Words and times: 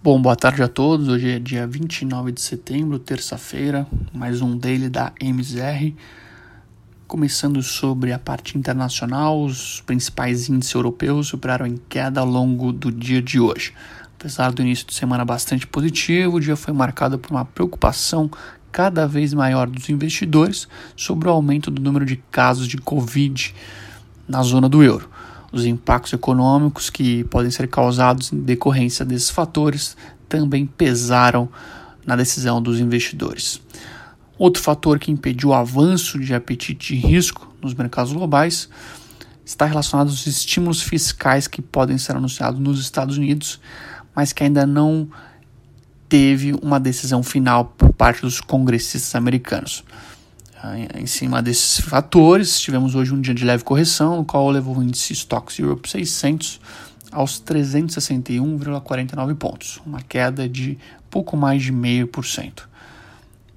Bom, 0.00 0.22
boa 0.22 0.36
tarde 0.36 0.62
a 0.62 0.68
todos. 0.68 1.08
Hoje 1.08 1.28
é 1.28 1.38
dia 1.40 1.66
29 1.66 2.30
de 2.30 2.40
setembro, 2.40 3.00
terça-feira, 3.00 3.84
mais 4.14 4.40
um 4.40 4.56
daily 4.56 4.88
da 4.88 5.12
MZR. 5.20 5.92
Começando 7.08 7.60
sobre 7.64 8.12
a 8.12 8.18
parte 8.18 8.56
internacional, 8.56 9.42
os 9.42 9.80
principais 9.80 10.48
índices 10.48 10.72
europeus 10.72 11.26
superaram 11.26 11.66
em 11.66 11.76
queda 11.88 12.20
ao 12.20 12.26
longo 12.28 12.72
do 12.72 12.92
dia 12.92 13.20
de 13.20 13.40
hoje. 13.40 13.74
Apesar 14.16 14.52
do 14.52 14.62
início 14.62 14.86
de 14.86 14.94
semana 14.94 15.24
bastante 15.24 15.66
positivo, 15.66 16.36
o 16.36 16.40
dia 16.40 16.54
foi 16.54 16.72
marcado 16.72 17.18
por 17.18 17.32
uma 17.32 17.44
preocupação 17.44 18.30
cada 18.70 19.04
vez 19.04 19.34
maior 19.34 19.66
dos 19.66 19.88
investidores 19.88 20.68
sobre 20.94 21.28
o 21.28 21.32
aumento 21.32 21.72
do 21.72 21.82
número 21.82 22.06
de 22.06 22.22
casos 22.30 22.68
de 22.68 22.78
Covid 22.78 23.52
na 24.28 24.44
zona 24.44 24.68
do 24.68 24.80
euro 24.80 25.10
os 25.52 25.64
impactos 25.64 26.12
econômicos 26.12 26.90
que 26.90 27.24
podem 27.24 27.50
ser 27.50 27.68
causados 27.68 28.32
em 28.32 28.40
decorrência 28.40 29.04
desses 29.04 29.30
fatores 29.30 29.96
também 30.28 30.66
pesaram 30.66 31.48
na 32.06 32.16
decisão 32.16 32.60
dos 32.60 32.80
investidores. 32.80 33.60
Outro 34.38 34.62
fator 34.62 34.98
que 34.98 35.10
impediu 35.10 35.50
o 35.50 35.54
avanço 35.54 36.18
de 36.18 36.34
apetite 36.34 36.94
de 36.94 37.00
risco 37.00 37.52
nos 37.60 37.74
mercados 37.74 38.12
globais 38.12 38.68
está 39.44 39.64
relacionado 39.64 40.08
aos 40.08 40.26
estímulos 40.26 40.82
fiscais 40.82 41.48
que 41.48 41.62
podem 41.62 41.98
ser 41.98 42.14
anunciados 42.16 42.60
nos 42.60 42.80
Estados 42.80 43.16
Unidos, 43.16 43.58
mas 44.14 44.32
que 44.32 44.44
ainda 44.44 44.66
não 44.66 45.08
teve 46.08 46.54
uma 46.62 46.78
decisão 46.78 47.22
final 47.22 47.64
por 47.76 47.92
parte 47.92 48.22
dos 48.22 48.40
congressistas 48.40 49.14
americanos. 49.14 49.84
Em 50.94 51.06
cima 51.06 51.40
desses 51.40 51.78
fatores, 51.78 52.58
tivemos 52.60 52.96
hoje 52.96 53.14
um 53.14 53.20
dia 53.20 53.32
de 53.32 53.44
leve 53.44 53.62
correção, 53.62 54.16
no 54.16 54.24
qual 54.24 54.50
levou 54.50 54.76
o 54.76 54.82
índice 54.82 55.12
Stocks 55.12 55.56
Europe 55.60 55.88
600 55.88 56.60
aos 57.12 57.40
361,49 57.40 59.36
pontos, 59.36 59.80
uma 59.86 60.02
queda 60.02 60.48
de 60.48 60.76
pouco 61.08 61.36
mais 61.36 61.62
de 61.62 61.72
0,5%. 61.72 62.64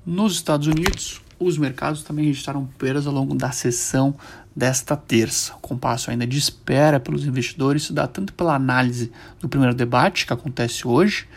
Nos 0.06 0.34
Estados 0.34 0.68
Unidos, 0.68 1.20
os 1.40 1.58
mercados 1.58 2.04
também 2.04 2.26
registraram 2.26 2.70
perdas 2.78 3.08
ao 3.08 3.14
longo 3.14 3.34
da 3.34 3.52
sessão 3.52 4.14
desta 4.56 4.96
terça. 4.96 5.56
O 5.56 5.60
compasso 5.60 6.12
ainda 6.12 6.28
de 6.28 6.38
espera 6.38 7.00
pelos 7.00 7.26
investidores 7.26 7.86
se 7.86 7.94
dá 7.94 8.06
tanto 8.06 8.32
pela 8.34 8.54
análise 8.54 9.12
do 9.40 9.50
primeiro 9.50 9.74
debate, 9.74 10.28
que 10.28 10.34
acontece 10.34 10.88
hoje, 10.88 11.28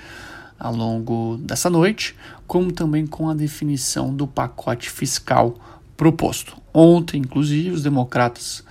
ao 0.65 0.75
longo 0.75 1.37
dessa 1.43 1.69
noite, 1.69 2.17
como 2.47 2.73
também 2.73 3.07
com 3.07 3.29
a 3.29 3.34
definição 3.34 4.15
do 4.15 4.27
pacote 4.27 4.89
fiscal 4.89 5.55
proposto. 5.95 6.56
Ontem, 6.73 7.21
inclusive, 7.21 7.71
os 7.71 7.83
democratas 7.83 8.65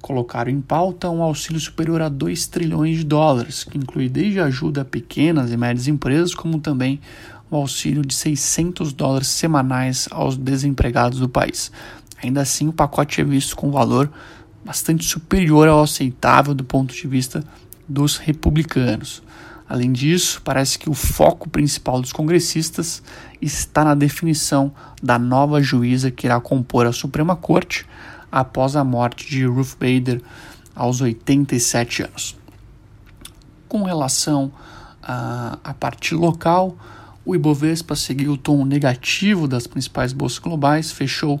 colocaram 0.00 0.52
em 0.52 0.60
pauta 0.60 1.10
um 1.10 1.20
auxílio 1.20 1.58
superior 1.58 2.00
a 2.00 2.08
2 2.08 2.46
trilhões 2.46 2.98
de 2.98 3.04
dólares, 3.04 3.64
que 3.64 3.76
inclui 3.76 4.08
desde 4.08 4.38
ajuda 4.38 4.82
a 4.82 4.84
pequenas 4.84 5.50
e 5.50 5.56
médias 5.56 5.88
empresas, 5.88 6.32
como 6.32 6.60
também 6.60 7.00
o 7.50 7.56
um 7.56 7.58
auxílio 7.58 8.02
de 8.02 8.14
600 8.14 8.92
dólares 8.92 9.26
semanais 9.26 10.08
aos 10.12 10.36
desempregados 10.36 11.18
do 11.18 11.28
país. 11.28 11.72
Ainda 12.22 12.40
assim, 12.40 12.68
o 12.68 12.72
pacote 12.72 13.20
é 13.20 13.24
visto 13.24 13.56
com 13.56 13.72
valor 13.72 14.08
bastante 14.64 15.04
superior 15.04 15.66
ao 15.66 15.82
aceitável 15.82 16.54
do 16.54 16.62
ponto 16.62 16.94
de 16.94 17.08
vista 17.08 17.42
dos 17.88 18.16
republicanos. 18.16 19.24
Além 19.68 19.92
disso, 19.92 20.40
parece 20.44 20.78
que 20.78 20.90
o 20.90 20.94
foco 20.94 21.48
principal 21.48 22.00
dos 22.00 22.12
congressistas 22.12 23.02
está 23.40 23.84
na 23.84 23.94
definição 23.94 24.72
da 25.02 25.18
nova 25.18 25.62
juíza 25.62 26.10
que 26.10 26.26
irá 26.26 26.40
compor 26.40 26.86
a 26.86 26.92
Suprema 26.92 27.34
Corte 27.36 27.86
após 28.30 28.76
a 28.76 28.84
morte 28.84 29.28
de 29.28 29.44
Ruth 29.44 29.76
Bader 29.78 30.22
aos 30.74 31.00
87 31.00 32.02
anos. 32.02 32.36
Com 33.68 33.82
relação 33.82 34.52
à, 35.02 35.58
à 35.62 35.74
parte 35.74 36.14
local, 36.14 36.76
o 37.24 37.34
Ibovespa 37.34 37.94
seguiu 37.94 38.32
o 38.32 38.36
tom 38.36 38.64
negativo 38.64 39.46
das 39.46 39.66
principais 39.66 40.12
bolsas 40.12 40.38
globais, 40.38 40.90
fechou 40.90 41.40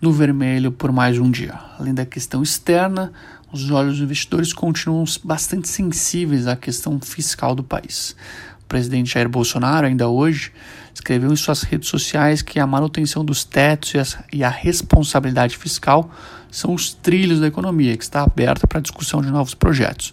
no 0.00 0.12
vermelho 0.12 0.70
por 0.70 0.92
mais 0.92 1.18
um 1.18 1.30
dia. 1.30 1.58
Além 1.78 1.94
da 1.94 2.04
questão 2.04 2.42
externa, 2.42 3.12
os 3.54 3.70
olhos 3.70 3.94
dos 3.94 4.02
investidores 4.02 4.52
continuam 4.52 5.04
bastante 5.22 5.68
sensíveis 5.68 6.48
à 6.48 6.56
questão 6.56 6.98
fiscal 7.00 7.54
do 7.54 7.62
país. 7.62 8.16
O 8.64 8.64
presidente 8.66 9.14
Jair 9.14 9.28
Bolsonaro, 9.28 9.86
ainda 9.86 10.08
hoje, 10.08 10.50
escreveu 10.92 11.32
em 11.32 11.36
suas 11.36 11.62
redes 11.62 11.88
sociais 11.88 12.42
que 12.42 12.58
a 12.58 12.66
manutenção 12.66 13.24
dos 13.24 13.44
tetos 13.44 14.16
e, 14.32 14.42
a 14.42 14.48
responsabilidade 14.48 15.56
fiscal 15.56 16.10
são 16.50 16.74
os 16.74 16.92
trilhos 16.94 17.38
da 17.38 17.46
economia, 17.46 17.96
que 17.96 18.02
está 18.02 18.24
aberta 18.24 18.66
para 18.66 18.78
a 18.78 18.82
discussão 18.82 19.22
de 19.22 19.30
novos 19.30 19.54
projetos. 19.54 20.12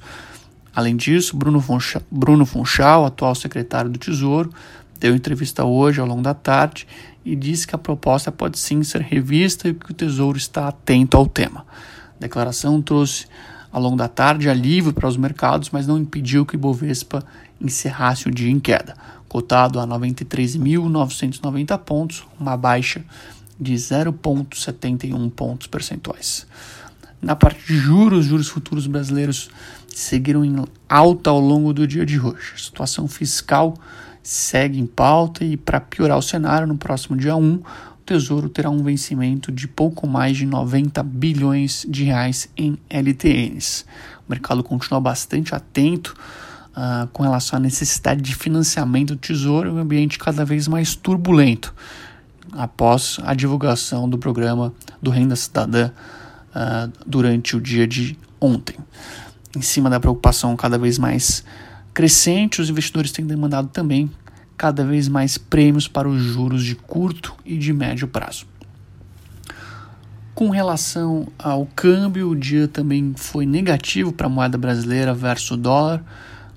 Além 0.75 0.95
disso, 0.95 1.35
Bruno 1.35 1.59
Funchal, 1.59 2.03
Bruno 2.11 2.45
Funchal, 2.45 3.07
atual 3.07 3.33
secretário 3.33 3.89
do 3.89 3.97
Tesouro, 3.97 4.53
deu 4.99 5.15
entrevista 5.15 5.65
hoje 5.65 5.99
ao 5.99 6.05
longo 6.05 6.21
da 6.21 6.35
tarde 6.35 6.87
e 7.25 7.35
disse 7.35 7.65
que 7.65 7.73
a 7.73 7.79
proposta 7.79 8.31
pode 8.31 8.59
sim 8.59 8.83
ser 8.83 9.01
revista 9.01 9.67
e 9.67 9.73
que 9.73 9.89
o 9.89 9.95
Tesouro 9.95 10.37
está 10.37 10.67
atento 10.67 11.17
ao 11.17 11.25
tema. 11.25 11.65
Declaração 12.21 12.81
trouxe 12.83 13.25
ao 13.71 13.81
longo 13.81 13.97
da 13.97 14.07
tarde 14.07 14.47
alívio 14.47 14.93
para 14.93 15.07
os 15.07 15.17
mercados, 15.17 15.71
mas 15.71 15.87
não 15.87 15.97
impediu 15.97 16.45
que 16.45 16.55
o 16.55 16.57
Ibovespa 16.57 17.25
encerrasse 17.59 18.27
o 18.27 18.31
dia 18.31 18.51
em 18.51 18.59
queda, 18.59 18.95
cotado 19.27 19.79
a 19.79 19.87
93.990 19.87 21.77
pontos, 21.79 22.23
uma 22.39 22.55
baixa 22.55 23.03
de 23.59 23.73
0,71 23.73 25.31
pontos 25.31 25.65
percentuais. 25.65 26.45
Na 27.19 27.35
parte 27.35 27.65
de 27.65 27.75
juros, 27.75 28.25
juros 28.25 28.49
futuros 28.49 28.85
brasileiros 28.85 29.49
seguiram 29.87 30.45
em 30.45 30.63
alta 30.87 31.31
ao 31.31 31.39
longo 31.39 31.73
do 31.73 31.87
dia 31.87 32.05
de 32.05 32.19
hoje. 32.19 32.53
A 32.53 32.59
situação 32.59 33.07
fiscal 33.07 33.75
segue 34.21 34.79
em 34.79 34.85
pauta 34.85 35.43
e, 35.43 35.57
para 35.57 35.79
piorar 35.79 36.17
o 36.19 36.21
cenário, 36.21 36.67
no 36.67 36.77
próximo 36.77 37.17
dia 37.17 37.35
1, 37.35 37.61
Tesouro 38.11 38.49
terá 38.49 38.69
um 38.69 38.83
vencimento 38.83 39.53
de 39.53 39.69
pouco 39.69 40.05
mais 40.05 40.35
de 40.35 40.45
90 40.45 41.01
bilhões 41.01 41.85
de 41.87 42.03
reais 42.03 42.49
em 42.57 42.77
LTNs. 42.89 43.85
O 44.27 44.29
mercado 44.29 44.61
continua 44.61 44.99
bastante 44.99 45.55
atento 45.55 46.13
uh, 46.71 47.07
com 47.13 47.23
relação 47.23 47.55
à 47.55 47.59
necessidade 47.61 48.21
de 48.21 48.35
financiamento 48.35 49.15
do 49.15 49.15
Tesouro 49.15 49.69
em 49.69 49.71
um 49.71 49.77
ambiente 49.77 50.19
cada 50.19 50.43
vez 50.43 50.67
mais 50.67 50.93
turbulento 50.93 51.73
após 52.51 53.17
a 53.23 53.33
divulgação 53.33 54.09
do 54.09 54.17
programa 54.17 54.73
do 55.01 55.09
Renda 55.09 55.37
Cidadã 55.37 55.89
uh, 56.49 56.91
durante 57.07 57.55
o 57.55 57.61
dia 57.61 57.87
de 57.87 58.17
ontem. 58.41 58.75
Em 59.55 59.61
cima 59.61 59.89
da 59.89 60.01
preocupação 60.01 60.53
cada 60.57 60.77
vez 60.77 60.97
mais 60.97 61.45
crescente, 61.93 62.59
os 62.59 62.69
investidores 62.69 63.13
têm 63.13 63.25
demandado 63.25 63.69
também 63.69 64.11
cada 64.57 64.85
vez 64.85 65.07
mais 65.07 65.37
prêmios 65.37 65.87
para 65.87 66.07
os 66.07 66.21
juros 66.21 66.63
de 66.63 66.75
curto 66.75 67.33
e 67.45 67.57
de 67.57 67.73
médio 67.73 68.07
prazo. 68.07 68.45
Com 70.33 70.49
relação 70.49 71.27
ao 71.37 71.65
câmbio, 71.75 72.29
o 72.29 72.35
dia 72.35 72.67
também 72.67 73.13
foi 73.15 73.45
negativo 73.45 74.11
para 74.11 74.27
a 74.27 74.29
moeda 74.29 74.57
brasileira 74.57 75.13
versus 75.13 75.51
o 75.51 75.57
dólar, 75.57 76.03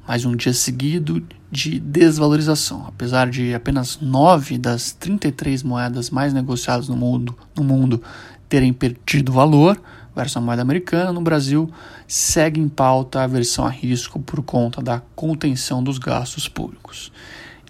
mais 0.07 0.25
um 0.25 0.35
dia 0.35 0.53
seguido 0.53 1.23
de 1.51 1.79
desvalorização. 1.81 2.87
Apesar 2.87 3.29
de 3.29 3.53
apenas 3.53 3.99
9 4.01 4.59
das 4.59 4.93
33 4.93 5.63
moedas 5.63 6.09
mais 6.09 6.33
negociadas 6.33 6.89
no 6.89 6.97
mundo, 6.97 7.37
no 7.57 7.65
mundo 7.65 8.03
terem 8.49 8.73
perdido 8.73 9.33
valor 9.33 9.81
versus 10.15 10.37
a 10.37 10.41
moeda 10.41 10.63
americana, 10.63 11.13
no 11.13 11.21
Brasil 11.21 11.71
segue 12.07 12.61
em 12.61 12.69
pauta 12.69 13.21
a 13.21 13.25
aversão 13.25 13.67
a 13.67 13.71
risco 13.71 14.21
por 14.21 14.43
conta 14.43 14.81
da 14.81 15.03
contenção 15.15 15.83
dos 15.83 15.99
gastos 15.99 16.49
públicos. 16.49 17.11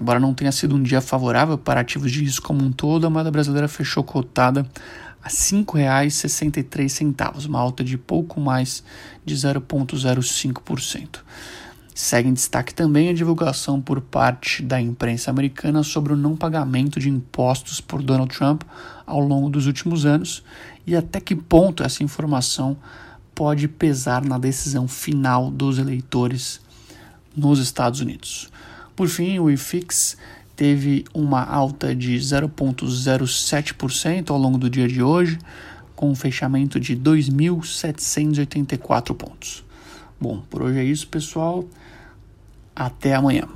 Embora 0.01 0.19
não 0.19 0.35
tenha 0.35 0.51
sido 0.51 0.75
um 0.75 0.83
dia 0.83 1.01
favorável 1.01 1.57
para 1.57 1.81
ativos 1.81 2.11
de 2.11 2.21
risco 2.21 2.47
como 2.47 2.65
um 2.65 2.73
todo, 2.73 3.07
a 3.07 3.11
moeda 3.11 3.31
brasileira 3.31 3.69
fechou 3.69 4.03
cotada 4.03 4.67
a 5.23 5.29
R$ 5.29 5.35
5,63, 5.35 7.47
uma 7.47 7.59
alta 7.59 7.83
de 7.83 7.97
pouco 7.97 8.41
mais 8.41 8.85
de 9.25 9.35
0,05%. 9.35 11.21
Segue 11.95 12.29
em 12.29 12.35
destaque 12.35 12.75
também 12.75 13.09
a 13.09 13.15
divulgação 13.15 13.81
por 13.81 14.01
parte 14.01 14.63
da 14.63 14.81
imprensa 14.81 15.31
americana 15.31 15.85
sobre 15.85 16.13
o 16.13 16.17
não 16.17 16.37
pagamento 16.37 16.99
de 16.99 17.09
impostos 17.09 17.81
por 17.81 18.03
Donald 18.03 18.37
Trump 18.37 18.63
ao 19.07 19.21
longo 19.21 19.49
dos 19.49 19.67
últimos 19.67 20.05
anos 20.05 20.43
e 20.85 20.97
até 20.97 21.21
que 21.21 21.37
ponto 21.37 21.85
essa 21.85 22.03
informação 22.03 22.77
pode 23.33 23.69
pesar 23.69 24.25
na 24.25 24.39
decisão 24.39 24.89
final 24.89 25.53
dos 25.53 25.79
eleitores 25.79 26.61
nos 27.37 27.61
Estados 27.61 28.01
Unidos. 28.01 28.51
Por 28.97 29.09
fim, 29.09 29.39
o 29.39 29.51
IFIX 29.51 30.17
teve 30.55 31.05
uma 31.13 31.43
alta 31.43 31.93
de 31.95 32.17
0,07% 32.17 34.31
ao 34.31 34.39
longo 34.39 34.57
do 34.57 34.71
dia 34.71 34.87
de 34.87 35.03
hoje, 35.03 35.37
com 35.97 36.11
um 36.11 36.15
fechamento 36.15 36.79
de 36.79 36.97
2.784 36.97 39.13
pontos. 39.15 39.65
Bom, 40.21 40.45
por 40.49 40.63
hoje 40.63 40.79
é 40.79 40.85
isso, 40.85 41.09
pessoal. 41.09 41.65
Até 42.75 43.15
amanhã. 43.15 43.47